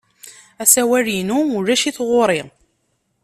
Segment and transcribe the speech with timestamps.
[0.63, 2.41] Asawal-inu ulac-it ɣer-i.